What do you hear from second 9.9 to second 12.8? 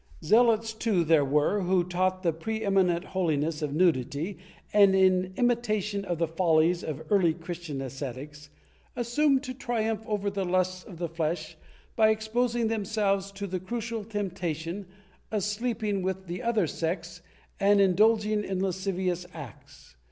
over the lusts of the flesh by exposing